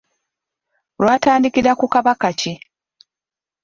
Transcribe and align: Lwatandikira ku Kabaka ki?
Lwatandikira 1.01 1.71
ku 1.79 1.85
Kabaka 1.93 2.29
ki? 2.39 2.53